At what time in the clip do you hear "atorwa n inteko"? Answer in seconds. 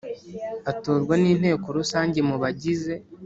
0.71-1.67